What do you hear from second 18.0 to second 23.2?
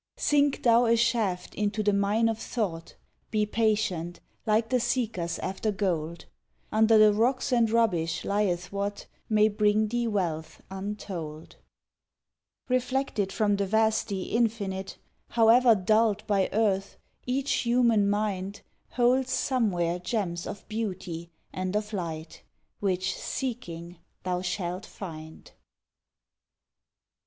mind Holds somewhere gems of beauty and of light Which,